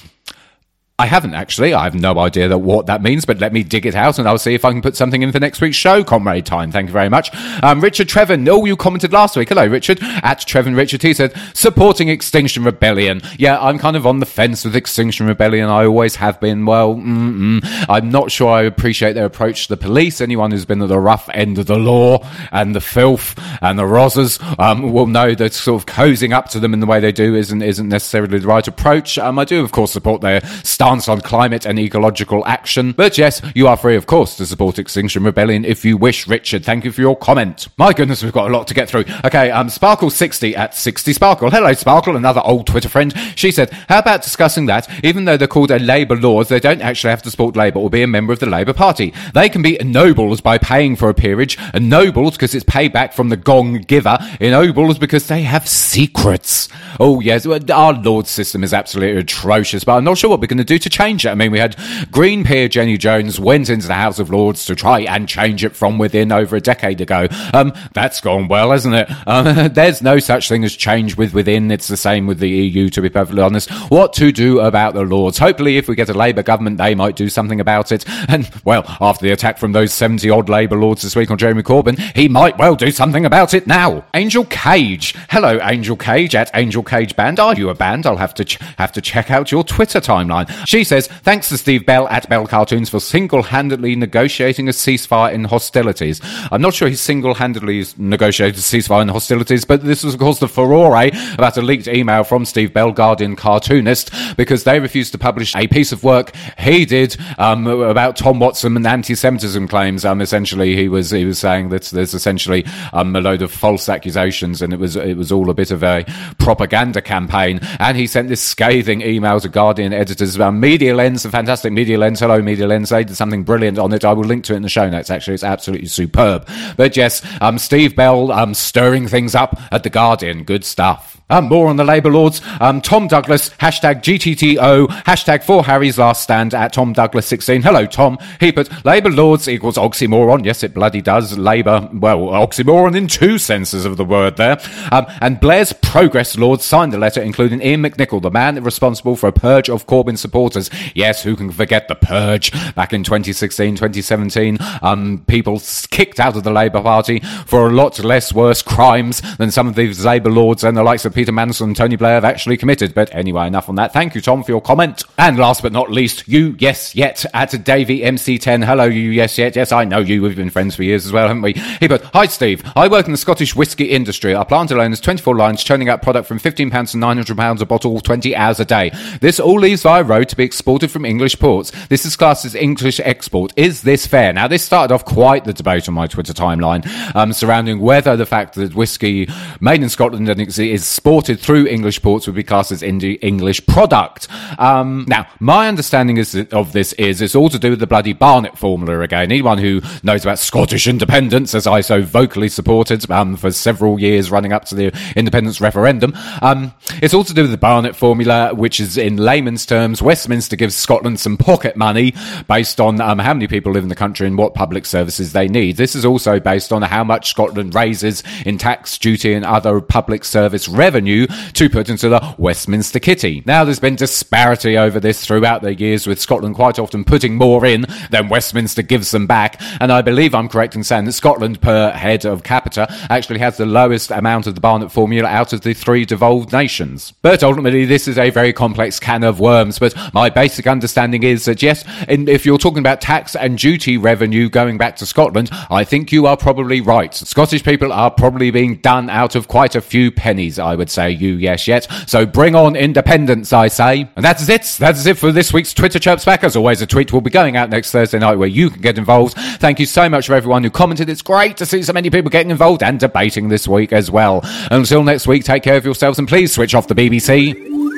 [1.05, 1.75] I haven't actually.
[1.75, 4.27] I have no idea that what that means, but let me dig it out and
[4.27, 6.73] I'll see if I can put something in for next week's show, Comrade Tyne.
[6.73, 7.29] Thank you very much.
[7.63, 8.49] Um, Richard Trevin.
[8.49, 9.51] Oh, you commented last week.
[9.51, 9.99] Hello, Richard.
[10.01, 13.21] At Trevin Richard, he said, supporting Extinction Rebellion.
[13.39, 15.69] Yeah, I'm kind of on the fence with Extinction Rebellion.
[15.69, 16.65] I always have been.
[16.65, 17.61] Well, mm-mm.
[17.87, 20.23] I'm not sure I appreciate their approach to the police.
[20.23, 23.83] Anyone who's been at the rough end of the law and the filth and the
[23.83, 27.13] rozzers um, will know that sort of cozying up to them in the way they
[27.13, 29.19] do isn't, isn't necessarily the right approach.
[29.19, 32.93] Um, I do, of course, support their stance stance on climate and ecological action.
[32.93, 36.65] But yes, you are free, of course, to support Extinction Rebellion if you wish, Richard.
[36.65, 37.67] Thank you for your comment.
[37.77, 39.05] My goodness, we've got a lot to get through.
[39.25, 41.51] Okay, um, Sparkle60 at 60 Sparkle.
[41.51, 43.13] Hello, Sparkle, another old Twitter friend.
[43.35, 44.89] She said, How about discussing that?
[45.05, 47.91] Even though they're called a Labour Lords, they don't actually have to support Labour or
[47.91, 49.13] be a member of the Labour Party.
[49.35, 53.37] They can be nobles by paying for a peerage, nobles because it's payback from the
[53.37, 56.69] gong giver, ennobles because they have secrets.
[57.01, 60.59] Oh, yes, our Lord system is absolutely atrocious, but I'm not sure what we're going
[60.59, 61.31] to do to change it.
[61.31, 61.77] I mean, we had
[62.11, 65.77] Green Peer Jenny Jones went into the House of Lords to try and change it
[65.77, 67.29] from within over a decade ago.
[67.53, 69.09] Um, that's gone well, hasn't it?
[69.27, 71.71] Um, there's no such thing as change with within.
[71.71, 73.71] It's the same with the EU, to be perfectly honest.
[73.91, 75.39] What to do about the Lords?
[75.39, 78.05] Hopefully, if we get a Labour government, they might do something about it.
[78.27, 81.63] And, well, after the attack from those 70 odd Labour Lords this week on Jeremy
[81.63, 84.05] Corbyn, he might well do something about it now.
[84.15, 85.15] Angel Cage.
[85.31, 87.39] Hello, Angel Cage at Angel Cage Band.
[87.39, 88.07] Are you a band?
[88.07, 90.49] I'll have to ch- have to check out your Twitter timeline.
[90.67, 95.45] She says, thanks to Steve Bell at Bell Cartoons for single-handedly negotiating a ceasefire in
[95.45, 96.21] hostilities.
[96.51, 100.39] I'm not sure he single-handedly negotiated a ceasefire in hostilities, but this was, of course,
[100.39, 105.19] the furore about a leaked email from Steve Bell, Guardian cartoonist, because they refused to
[105.19, 110.05] publish a piece of work he did um, about Tom Watson and anti-Semitism claims.
[110.05, 113.89] Um, essentially, he was he was saying that there's essentially um, a load of false
[113.89, 116.05] accusations, and it was it was all a bit of a
[116.39, 117.61] propaganda campaign.
[117.81, 122.21] And he sent this scathing email to Guardian editors Media Lens, a fantastic Media Lens.
[122.21, 122.91] Hello, Media Lens.
[122.91, 124.05] They did something brilliant on it.
[124.05, 125.11] I will link to it in the show notes.
[125.11, 126.49] Actually, it's absolutely superb.
[126.77, 130.45] But yes, um, Steve Bell um, stirring things up at the Guardian.
[130.45, 131.15] Good stuff.
[131.31, 132.43] Um, more on the Labour Lords.
[132.61, 137.63] Um, Tom Douglas, hashtag GTTO, hashtag for Harry's last stand at Tom Douglas 16.
[137.63, 138.19] Hello, Tom.
[138.41, 140.45] He put Labour Lords equals oxymoron.
[140.45, 141.39] Yes, it bloody does.
[141.39, 144.61] Labour, well, oxymoron in two senses of the word there.
[144.93, 149.29] Um, and Blair's Progress Lords signed the letter, including Iain McNicol, the man responsible for
[149.29, 150.71] a purge of Corbyn supporters.
[150.95, 154.59] Yes, who can forget the purge back in 2016, 2017?
[154.83, 159.51] Um, people kicked out of the Labour Party for a lot less worse crimes than
[159.51, 162.25] some of these Labour Lords and the likes of Peter Mandelson and Tony Blair have
[162.25, 162.95] actually committed.
[162.95, 163.93] But anyway, enough on that.
[163.93, 165.05] Thank you, Tom, for your comment.
[165.19, 168.65] And last but not least, you, yes, yet, at Davey MC10.
[168.65, 169.57] Hello, you, yes, yet.
[169.57, 170.23] Yes, I know you.
[170.23, 171.53] We've been friends for years as well, haven't we?
[171.81, 172.63] He put, Hi, Steve.
[172.77, 174.35] I work in the Scottish whisky industry.
[174.35, 178.01] Our plant alone has 24 lines churning out product from £15 to £900 a bottle,
[178.01, 178.91] 20 hours a day.
[179.21, 181.71] This all leaves via road to be exported from English ports.
[181.87, 183.53] This is classed as English export.
[183.57, 184.33] Is this fair?
[184.33, 188.27] Now, this started off quite the debate on my Twitter timeline um, surrounding whether the
[188.27, 189.29] fact that whiskey
[189.61, 194.29] made in Scotland and is exported through English ports would be classed as English product.
[194.59, 198.13] Um, now, my understanding is of this is it's all to do with the bloody
[198.13, 199.31] Barnett formula again.
[199.31, 204.31] Anyone who knows about Scottish independence, as I so vocally supported um, for several years
[204.31, 208.53] running up to the independence referendum, um, it's all to do with the Barnett formula,
[208.53, 212.15] which is in layman's terms, Westminster gives Scotland some pocket money
[212.49, 215.49] based on um, how many people live in the country and what public services they
[215.49, 215.77] need.
[215.77, 220.25] This is also based on how much Scotland raises in tax, duty, and other public
[220.25, 223.43] service revenue to put into the Westminster kitty.
[223.45, 227.67] Now, there's been disparity over this throughout the years, with Scotland quite often putting more
[227.67, 229.61] in than Westminster gives them back.
[229.79, 233.59] And I believe I'm correct in saying that Scotland, per head of capita, actually has
[233.59, 237.13] the lowest amount of the Barnett formula out of the three devolved nations.
[237.21, 239.79] But ultimately, this is a very complex can of worms.
[239.79, 244.49] But my basic understanding is that yes, if you're talking about tax and duty revenue
[244.49, 247.13] going back to Scotland, I think you are probably right.
[247.13, 251.11] Scottish people are probably being done out of quite a few pennies, I would say,
[251.11, 251.89] you yes yet.
[252.07, 254.09] So bring on independence, I say.
[254.15, 254.77] And that's it.
[254.79, 256.45] That's it for this week's Twitter Chirps back.
[256.45, 258.99] As always, a tweet will be going out next Thursday night where you can get
[258.99, 259.35] involved.
[259.59, 261.09] Thank you so much for everyone who commented.
[261.09, 264.41] It's great to see so many people getting involved and debating this week as well.
[264.71, 267.94] Until next week, take care of yourselves and please switch off the BBC.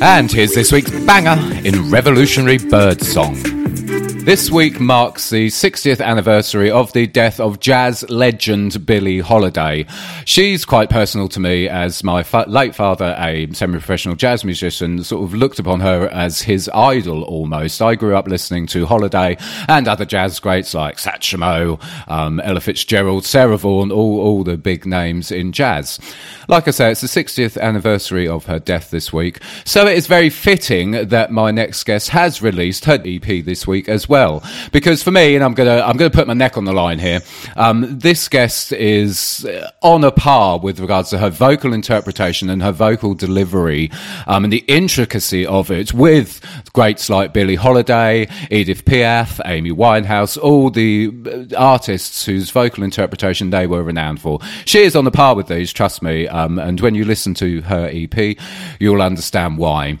[0.00, 3.36] And here's this week's banger in Revolutionary Bird Song.
[4.24, 9.84] This week marks the 60th anniversary of the death of jazz legend Billie Holiday.
[10.24, 15.04] She's quite personal to me as my fa- late father, a semi professional jazz musician,
[15.04, 17.82] sort of looked upon her as his idol almost.
[17.82, 19.36] I grew up listening to Holiday
[19.68, 24.86] and other jazz greats like Satchmo, um, Ella Fitzgerald, Sarah Vaughan, all, all the big
[24.86, 26.00] names in jazz.
[26.48, 30.06] Like I say, it's the 60th anniversary of her death this week, so it is
[30.06, 34.13] very fitting that my next guest has released her EP this week as well.
[34.72, 37.20] Because for me, and I'm gonna I'm gonna put my neck on the line here,
[37.56, 39.46] um, this guest is
[39.82, 43.90] on a par with regards to her vocal interpretation and her vocal delivery,
[44.26, 46.40] um, and the intricacy of it with
[46.72, 53.50] greats like Billie Holiday, Edith Piaf, Amy Winehouse, all the uh, artists whose vocal interpretation
[53.50, 54.38] they were renowned for.
[54.64, 56.28] She is on the par with these, trust me.
[56.28, 58.36] Um, and when you listen to her EP,
[58.78, 59.98] you'll understand why.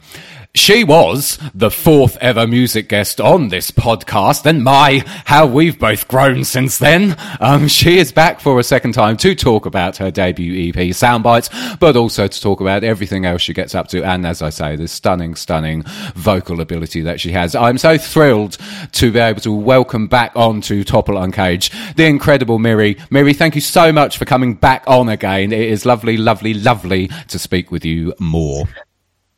[0.56, 6.06] She was the fourth ever music guest on this podcast, and my, how we've both
[6.06, 7.16] grown since then.
[7.40, 11.78] Um, she is back for a second time to talk about her debut EP, Soundbites,
[11.80, 14.76] but also to talk about everything else she gets up to, and as I say,
[14.76, 15.82] the stunning, stunning
[16.14, 17.56] vocal ability that she has.
[17.56, 18.56] I'm so thrilled
[18.92, 22.96] to be able to welcome back on to Topple Uncaged the incredible Miri.
[23.10, 25.52] Miri, thank you so much for coming back on again.
[25.52, 28.66] It is lovely, lovely, lovely to speak with you more.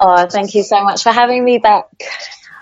[0.01, 1.87] Oh, thank you so much for having me back.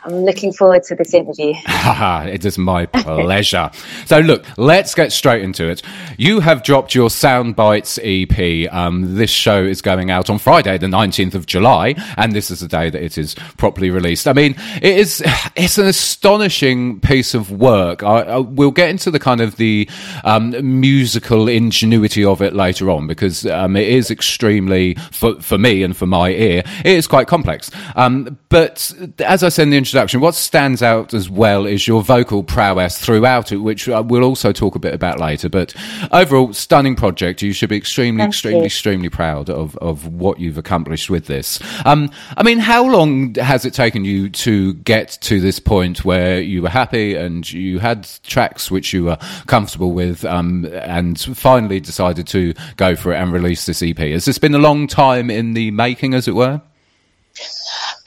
[0.04, 1.54] I'm looking forward to this interview.
[1.66, 3.70] it is my pleasure.
[4.04, 5.82] so, look, let's get straight into it.
[6.18, 8.70] You have dropped your Soundbites EP.
[8.72, 12.60] Um, this show is going out on Friday, the 19th of July, and this is
[12.60, 14.28] the day that it is properly released.
[14.28, 15.22] I mean, it is
[15.56, 18.02] it's an astonishing piece of work.
[18.02, 19.88] I, I, we'll get into the kind of the
[20.24, 25.82] um, musical ingenuity of it later on because um, it is extremely, for, for me
[25.82, 27.70] and for my ear, it is quite complex.
[27.96, 32.02] Um, but as I said in the introduction, what stands out as well is your
[32.02, 35.48] vocal prowess throughout it, which uh, we'll also talk a bit about later.
[35.48, 35.72] But
[36.11, 37.42] overall, stunning project.
[37.42, 38.66] You should be extremely, Thank extremely, you.
[38.66, 41.61] extremely proud of, of what you've accomplished with this.
[41.85, 46.40] Um, I mean, how long has it taken you to get to this point where
[46.40, 51.78] you were happy and you had tracks which you were comfortable with um, and finally
[51.78, 53.98] decided to go for it and release this EP?
[53.98, 56.61] Has this been a long time in the making, as it were?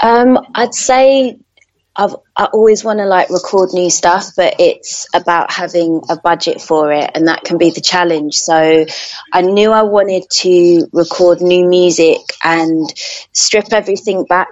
[0.01, 1.37] Um, I'd say
[1.97, 6.61] I've, I always want to like record new stuff, but it's about having a budget
[6.61, 8.35] for it, and that can be the challenge.
[8.35, 8.85] So
[9.33, 12.87] I knew I wanted to record new music and
[13.33, 14.49] strip everything back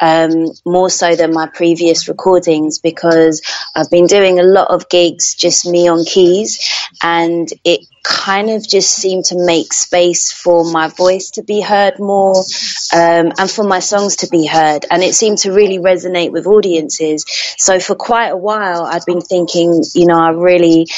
[0.00, 3.42] um, more so than my previous recordings because
[3.74, 6.58] I've been doing a lot of gigs, just me on keys,
[7.02, 11.98] and it kind of just seemed to make space for my voice to be heard
[11.98, 12.36] more
[12.94, 14.86] um, and for my songs to be heard.
[14.90, 17.24] And it seemed to really resonate with audiences.
[17.58, 20.88] So for quite a while, I'd been thinking, you know, I really.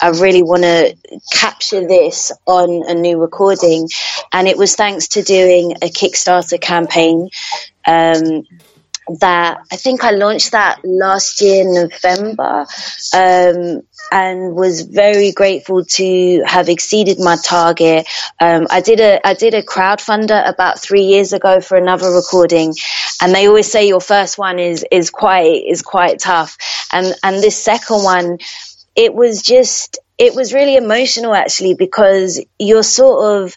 [0.00, 0.96] I really want to
[1.32, 3.88] capture this on a new recording.
[4.32, 7.30] And it was thanks to doing a Kickstarter campaign
[7.86, 8.42] um,
[9.20, 12.66] that I think I launched that last year, in November,
[13.12, 18.06] um, and was very grateful to have exceeded my target.
[18.40, 22.74] Um, I did a I did a crowdfunder about three years ago for another recording,
[23.20, 26.56] and they always say your first one is is quite is quite tough,
[26.92, 28.38] and and this second one,
[28.96, 33.56] it was just it was really emotional actually because you're sort of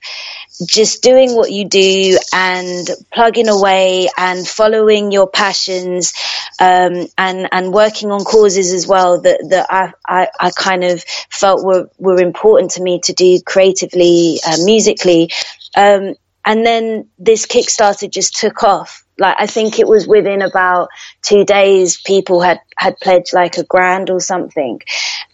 [0.65, 6.13] just doing what you do and plugging away and following your passions
[6.59, 11.03] um, and and working on causes as well that that I, I, I kind of
[11.29, 15.29] felt were were important to me to do creatively uh, musically.
[15.75, 19.03] Um, and then this Kickstarter just took off.
[19.19, 20.89] Like I think it was within about
[21.21, 24.81] two days people had had pledged like a grand or something.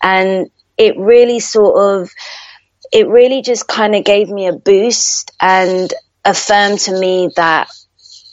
[0.02, 0.50] And
[0.84, 2.12] it really sort of
[2.91, 5.91] it really just kind of gave me a boost and
[6.26, 7.69] affirmed to me that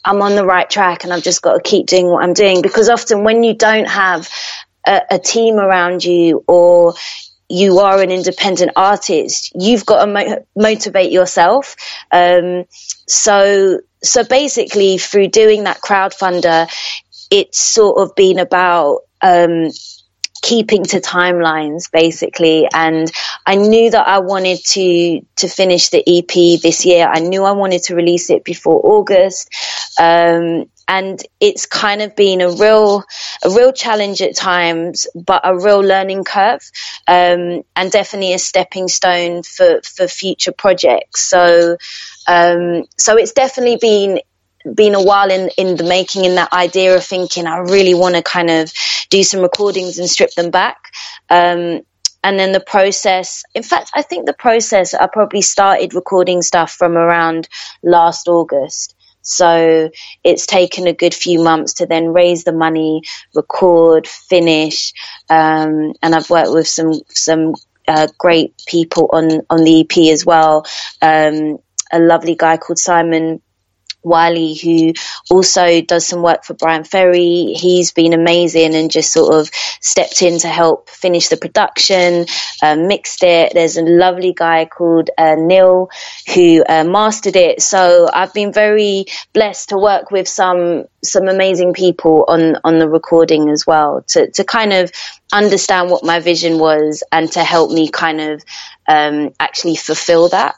[0.05, 2.61] I'm on the right track and I've just got to keep doing what I'm doing
[2.61, 4.29] because often when you don't have
[4.87, 6.95] a, a team around you or
[7.49, 11.77] you are an independent artist, you've got to mo- motivate yourself.
[12.13, 12.65] Um,
[13.07, 16.69] so, so basically, through doing that crowdfunder,
[17.31, 19.71] it's sort of been about um,
[20.51, 22.69] keeping to timelines basically.
[22.75, 23.11] And
[23.47, 27.09] i knew that i wanted to to finish the ep this year.
[27.09, 29.49] I knew i wanted to release it before august.
[29.99, 33.05] Um, and it's kind of been a real
[33.45, 36.69] a real challenge at times but a real learning curve
[37.07, 41.21] um, and definitely a stepping stone for for future projects.
[41.23, 41.77] So
[42.27, 44.21] um, so it's definitely been
[44.75, 48.15] been a while in in the making in that idea of thinking I really want
[48.17, 48.73] to kind of
[49.09, 50.93] do some recordings and strip them back.
[51.29, 51.83] Um,
[52.23, 56.71] and then the process, in fact, I think the process, I probably started recording stuff
[56.71, 57.49] from around
[57.83, 58.95] last August.
[59.23, 59.91] So
[60.23, 63.03] it's taken a good few months to then raise the money,
[63.35, 64.93] record, finish,
[65.29, 67.55] um, and I've worked with some some
[67.87, 70.67] uh, great people on on the EP as well.
[71.03, 71.59] Um,
[71.93, 73.43] a lovely guy called Simon
[74.03, 74.93] Wiley, who
[75.31, 77.55] also does some work for Bryan Ferry.
[77.55, 82.27] He's been amazing and just sort of stepped in to help finish the production,
[82.63, 83.53] uh, mixed it.
[83.55, 85.91] There's a lovely guy called uh, Neil
[86.35, 87.63] who uh, mastered it.
[87.63, 92.89] So I've been very blessed to work with some some amazing people on on the
[92.89, 94.93] recording as well to to kind of
[95.33, 98.45] understand what my vision was and to help me kind of
[98.89, 100.57] um, actually fulfill that.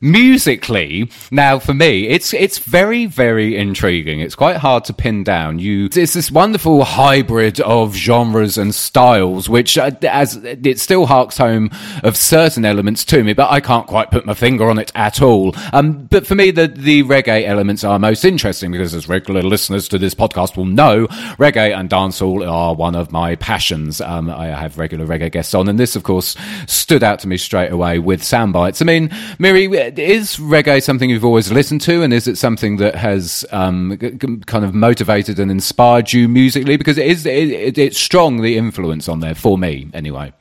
[0.00, 4.20] Musically now for me it's it's very very intriguing.
[4.20, 5.58] It's quite hard to pin down.
[5.58, 11.36] You it's this wonderful hybrid of genres and styles which uh, as it still harks
[11.36, 11.70] home
[12.02, 15.20] of certain elements to me but i can't quite put my finger on it at
[15.20, 15.54] all.
[15.72, 19.86] Um, but for me the the reggae elements are most interesting because as regular listeners
[19.88, 24.00] to this podcast will know reggae and dancehall are one of my passions.
[24.00, 26.36] Um, i have regular reggae guests on and this of course
[26.66, 28.80] stood out to me straight away with sound bites.
[28.80, 32.94] I mean miri is reggae something you've always listened to, and is it something that
[32.94, 34.10] has um, g-
[34.46, 36.76] kind of motivated and inspired you musically?
[36.76, 40.32] Because it is it, it's strong the influence on there for me, anyway.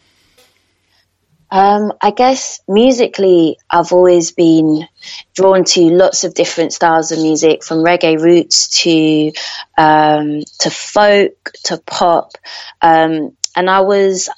[1.51, 4.87] Um, I guess musically, I've always been
[5.33, 9.31] drawn to lots of different styles of music, from reggae roots to
[9.77, 12.33] um, to folk to pop.
[12.81, 14.29] Um, and I was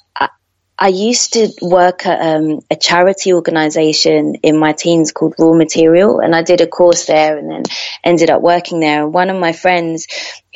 [0.78, 6.18] I used to work at um, a charity organization in my teens called Raw Material,
[6.20, 7.62] and I did a course there and then
[8.02, 9.04] ended up working there.
[9.04, 10.08] And one of my friends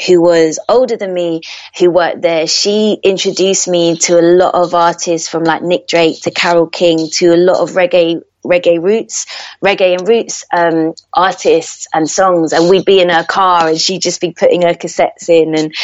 [0.06, 1.42] who was older than me,
[1.78, 6.22] who worked there, she introduced me to a lot of artists from like Nick Drake
[6.22, 9.26] to Carole King to a lot of reggae reggae roots,
[9.64, 14.03] reggae and roots um, artists and songs, and we'd be in her car and she'd
[14.03, 15.74] just be putting her cassettes in, and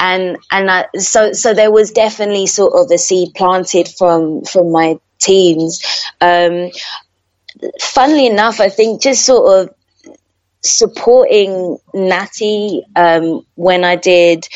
[0.00, 4.72] and and I, so so there was definitely sort of a seed planted from from
[4.72, 5.82] my teens.
[6.20, 6.70] Um,
[7.80, 9.74] funnily enough, I think just sort of
[10.62, 14.48] supporting Natty um, when I did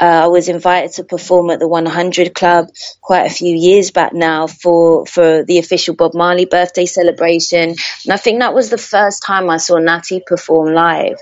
[0.00, 2.68] uh, I was invited to perform at the 100 Club
[3.00, 8.12] quite a few years back now for for the official Bob Marley birthday celebration, and
[8.12, 11.18] I think that was the first time I saw Natty perform live,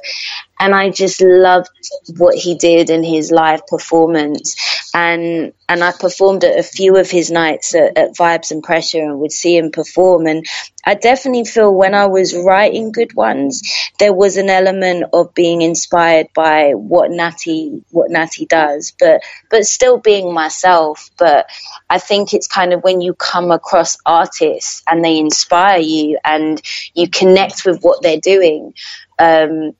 [0.58, 1.68] and I just loved
[2.16, 4.56] what he did in his live performance,
[4.94, 9.02] and and I performed at a few of his nights at, at Vibes and Pressure
[9.02, 10.46] and would see him perform, and
[10.86, 13.62] I definitely feel when I was writing good ones,
[13.98, 19.64] there was an element of being inspired by what Natty what Natty does, but but
[19.64, 21.10] still being myself.
[21.18, 21.46] But
[21.88, 26.60] I think it's kind of when you come across artists and they inspire you and
[26.94, 28.74] you connect with what they're doing.
[29.18, 29.72] Um,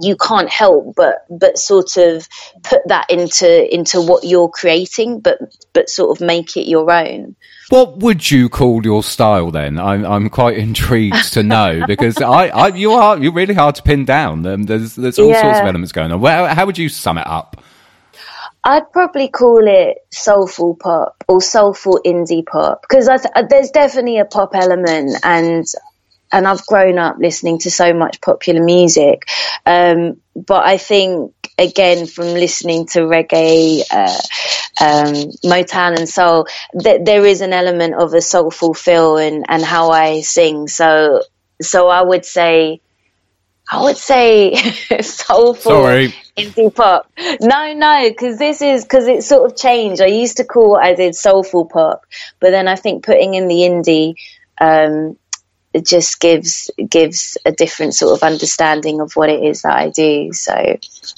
[0.00, 2.28] you can't help but but sort of
[2.62, 5.38] put that into into what you're creating, but
[5.72, 7.36] but sort of make it your own.
[7.70, 9.78] What would you call your style then?
[9.78, 13.82] I'm I'm quite intrigued to know because I, I you are you're really hard to
[13.82, 14.44] pin down.
[14.46, 15.42] Um, there's there's all Yeah.
[15.42, 16.20] sorts of elements going on.
[16.20, 17.62] Well, how would you sum it up?
[18.62, 24.26] I'd probably call it soulful pop or soulful indie pop because th- there's definitely a
[24.26, 25.64] pop element and
[26.32, 29.28] and I've grown up listening to so much popular music.
[29.66, 34.20] Um, but I think again from listening to reggae, uh,
[34.80, 35.14] um,
[35.44, 39.90] Motown and soul, that there is an element of a soulful feel and and how
[39.90, 40.68] I sing.
[40.68, 41.22] So
[41.60, 42.80] so I would say.
[43.72, 44.56] I would say
[45.00, 46.12] soulful Sorry.
[46.36, 47.08] indie pop.
[47.40, 50.02] No, no, because this is because it's sort of changed.
[50.02, 52.04] I used to call what I did soulful pop,
[52.40, 54.14] but then I think putting in the indie
[54.60, 55.16] um,
[55.72, 59.88] it just gives gives a different sort of understanding of what it is that I
[59.90, 60.32] do.
[60.32, 60.52] So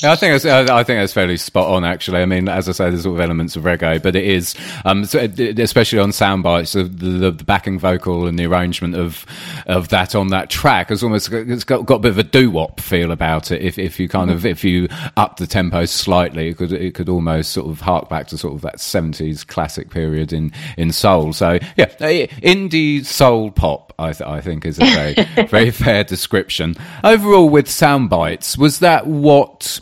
[0.03, 1.85] Yeah, I think uh, I think that's fairly spot on.
[1.85, 4.55] Actually, I mean, as I say, there's sort of elements of reggae, but it is,
[4.85, 8.95] um, so, it- especially on sound bites, the, the, the backing vocal and the arrangement
[8.95, 9.25] of
[9.67, 12.51] of that on that track has almost it's got, got a bit of a doo
[12.51, 13.63] wop feel about it.
[13.63, 17.09] If if you kind of if you up the tempo slightly, it could it could
[17.09, 21.33] almost sort of hark back to sort of that 70s classic period in in soul.
[21.33, 21.87] So yeah,
[22.43, 23.92] indie soul pop.
[24.03, 25.15] I, th- I think is a very
[25.49, 26.75] very fair description.
[27.05, 29.81] Overall, with sound bites, was that what?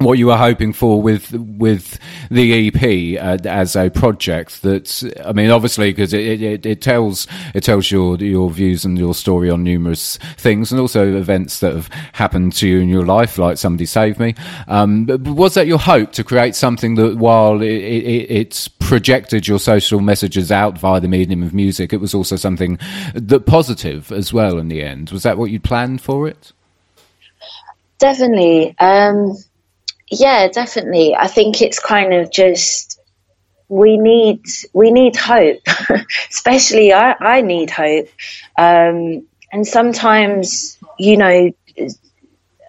[0.00, 1.98] What you were hoping for with with
[2.30, 4.62] the EP uh, as a project.
[4.62, 8.98] That I mean, obviously, because it, it, it tells it tells your your views and
[8.98, 13.04] your story on numerous things, and also events that have happened to you in your
[13.04, 14.34] life, like somebody saved me.
[14.68, 19.46] Um, but was that your hope to create something that, while it, it, it's projected
[19.46, 22.78] your social messages out via the medium of music, it was also something
[23.14, 24.58] that positive as well.
[24.58, 26.52] In the end, was that what you planned for it?
[28.00, 29.36] definitely, um,
[30.10, 31.14] yeah, definitely.
[31.14, 33.00] I think it's kind of just
[33.68, 34.42] we need
[34.72, 35.60] we need hope,
[36.30, 38.08] especially I, I need hope,
[38.58, 41.52] um, and sometimes you know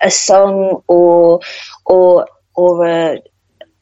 [0.02, 1.42] a song or
[1.86, 3.22] or or a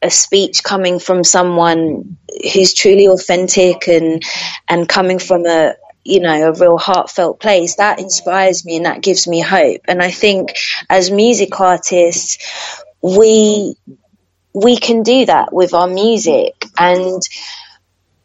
[0.02, 2.16] a speech coming from someone
[2.54, 4.22] who's truly authentic and
[4.68, 9.02] and coming from a you know a real heartfelt place that inspires me and that
[9.02, 9.82] gives me hope.
[9.88, 10.56] And i think
[10.88, 12.38] as music artists
[13.02, 13.74] we
[14.54, 17.22] we can do that with our music and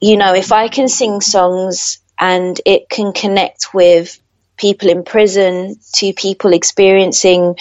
[0.02, 4.20] you know if i can sing songs and it can connect with
[4.58, 7.56] people in prison to people experiencing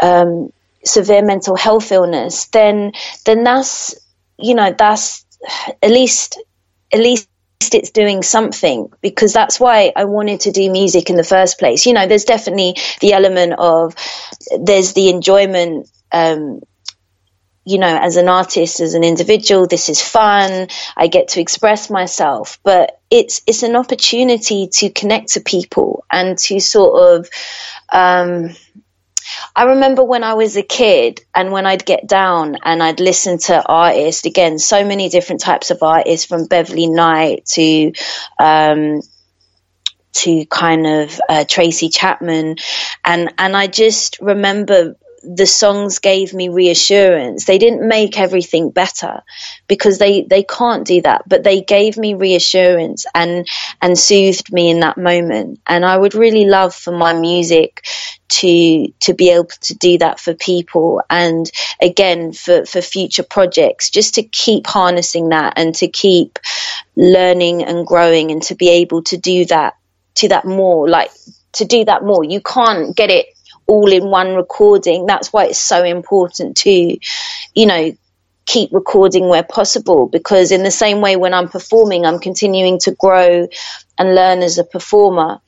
[0.00, 0.52] um,
[0.84, 2.92] severe mental health illness, then
[3.24, 3.94] then that's
[4.38, 5.24] you know that's
[5.82, 6.42] at least
[6.92, 7.28] at least
[7.72, 11.86] it's doing something because that's why I wanted to do music in the first place.
[11.86, 13.94] You know, there's definitely the element of
[14.60, 15.88] there's the enjoyment.
[16.16, 16.60] Um,
[17.64, 20.68] you know, as an artist, as an individual, this is fun.
[20.96, 26.38] I get to express myself, but it's it's an opportunity to connect to people and
[26.38, 27.28] to sort of
[27.92, 28.54] um,
[29.54, 33.38] I remember when I was a kid and when I'd get down and I'd listen
[33.38, 37.92] to artists, again, so many different types of artists from Beverly Knight to,
[38.38, 39.00] um,
[40.12, 42.56] to kind of uh, Tracy Chapman,
[43.04, 44.96] and and I just remember
[45.26, 47.44] the songs gave me reassurance.
[47.44, 49.22] They didn't make everything better
[49.66, 53.46] because they, they can't do that, but they gave me reassurance and,
[53.82, 55.60] and soothed me in that moment.
[55.66, 57.84] And I would really love for my music
[58.28, 61.02] to, to be able to do that for people.
[61.10, 61.50] And
[61.80, 66.38] again, for, for future projects, just to keep harnessing that and to keep
[66.94, 69.74] learning and growing and to be able to do that,
[70.16, 71.10] to that more, like
[71.52, 72.22] to do that more.
[72.22, 73.26] You can't get it
[73.66, 75.06] all in one recording.
[75.06, 76.98] That's why it's so important to,
[77.54, 77.96] you know,
[78.46, 82.92] keep recording where possible because in the same way when I'm performing, I'm continuing to
[82.92, 83.48] grow
[83.98, 85.40] and learn as a performer.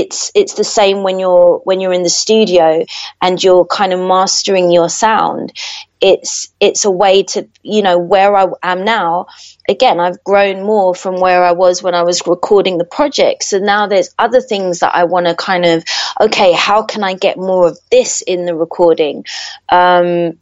[0.00, 2.84] It's it's the same when you're when you're in the studio
[3.22, 5.52] and you're kind of mastering your sound
[6.04, 9.28] it's it's a way to you know where I am now.
[9.66, 13.42] Again, I've grown more from where I was when I was recording the project.
[13.44, 15.82] So now there's other things that I want to kind of
[16.20, 19.24] okay, how can I get more of this in the recording?
[19.70, 20.38] Um,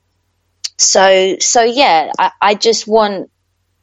[0.78, 3.30] so so yeah, I, I just want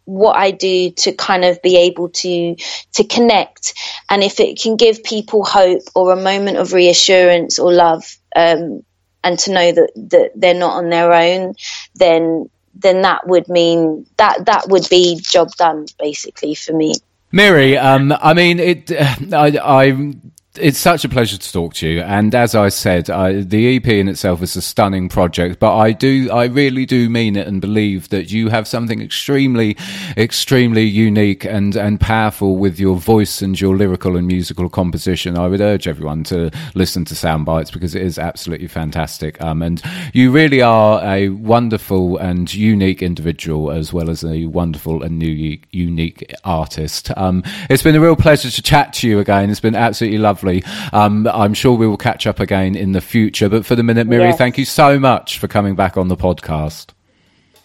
[0.09, 2.55] what I do to kind of be able to
[2.93, 3.73] to connect,
[4.09, 8.03] and if it can give people hope or a moment of reassurance or love,
[8.35, 8.83] um,
[9.23, 11.53] and to know that, that they're not on their own,
[11.95, 16.95] then then that would mean that that would be job done basically for me.
[17.31, 18.91] Miri, um, I mean, it.
[18.91, 20.13] Uh, I, I
[20.57, 22.01] it's such a pleasure to talk to you.
[22.01, 25.91] And as I said, I, the EP in itself is a stunning project, but I
[25.91, 29.77] do, I really do mean it and believe that you have something extremely,
[30.17, 35.37] extremely unique and, and powerful with your voice and your lyrical and musical composition.
[35.37, 39.39] I would urge everyone to listen to Soundbites because it is absolutely fantastic.
[39.43, 39.81] Um, and
[40.13, 45.59] you really are a wonderful and unique individual as well as a wonderful and new,
[45.71, 47.11] unique artist.
[47.17, 49.51] Um, it's been a real pleasure to chat to you again.
[49.51, 50.63] It's been absolutely lovely lovely.
[50.93, 53.49] Um, I'm sure we will catch up again in the future.
[53.49, 54.37] But for the minute, Miri, yes.
[54.37, 56.91] thank you so much for coming back on the podcast.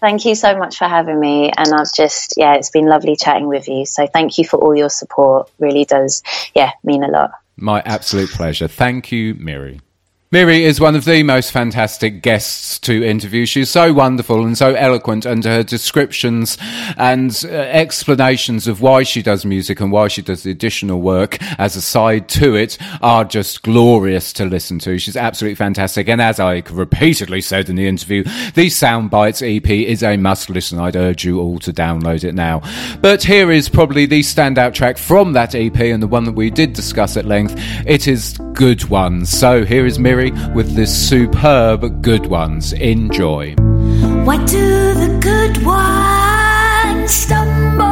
[0.00, 1.50] Thank you so much for having me.
[1.56, 3.86] And I've just, yeah, it's been lovely chatting with you.
[3.86, 5.50] So thank you for all your support.
[5.58, 6.22] Really does,
[6.54, 7.30] yeah, mean a lot.
[7.56, 8.68] My absolute pleasure.
[8.68, 9.80] Thank you, Miri.
[10.35, 13.47] Miri is one of the most fantastic guests to interview.
[13.47, 16.59] She's so wonderful and so eloquent, and her descriptions
[16.97, 21.39] and uh, explanations of why she does music and why she does the additional work
[21.61, 24.99] as a side to it are just glorious to listen to.
[24.99, 26.09] She's absolutely fantastic.
[26.09, 30.80] And as I repeatedly said in the interview, the Soundbites EP is a must listen.
[30.80, 32.61] I'd urge you all to download it now.
[33.01, 36.51] But here is probably the standout track from that EP and the one that we
[36.51, 37.55] did discuss at length.
[37.87, 39.26] It is Good One.
[39.26, 40.23] So here is Miri
[40.54, 42.72] with this superb Good Ones.
[42.72, 43.54] Enjoy.
[44.24, 47.84] Why do the good ones stumble?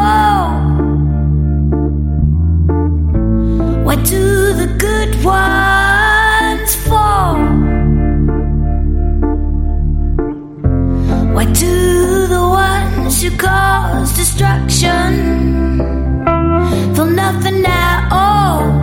[3.84, 7.36] Why do the good ones fall?
[11.34, 15.12] Why do the ones who cause destruction
[16.94, 18.81] feel nothing at all?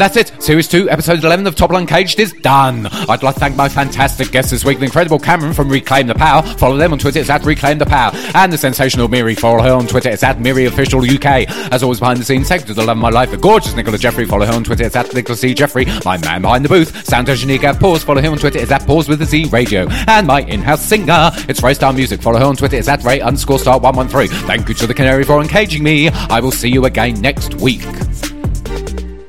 [0.00, 0.42] And that's it.
[0.42, 2.86] Series 2, episode 11 of Top Uncaged is done.
[2.86, 6.14] I'd like to thank my fantastic guests this week, the incredible Cameron from Reclaim the
[6.14, 6.42] Power.
[6.42, 8.10] Follow them on Twitter, it's at Reclaim the Power.
[8.34, 9.34] And the sensational Miri.
[9.34, 11.46] Follow her on Twitter, it's at Miri Official UK.
[11.70, 13.98] As always, behind the scenes, second to the love of my life, the gorgeous Nicola
[13.98, 14.24] Jeffrey.
[14.24, 15.52] Follow her on Twitter, it's at Nicola C.
[15.52, 15.84] Jeffrey.
[16.02, 18.04] My man behind the booth, sound engineer Gav Pause.
[18.04, 19.86] Follow him on Twitter, it's at Pause with a Z Radio.
[20.08, 22.22] And my in-house singer, it's Ray Star Music.
[22.22, 24.34] Follow her on Twitter, it's at Ray underscore star 113.
[24.46, 26.08] Thank you to the Canary for uncaging me.
[26.08, 27.84] I will see you again next week.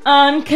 [0.04, 0.52] Uncaged.